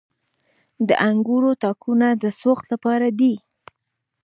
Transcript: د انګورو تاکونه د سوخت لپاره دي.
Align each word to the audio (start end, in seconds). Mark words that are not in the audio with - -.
د 0.87 0.89
انګورو 1.09 1.51
تاکونه 1.63 2.07
د 2.23 2.25
سوخت 2.39 2.65
لپاره 2.73 3.07
دي. 3.19 3.33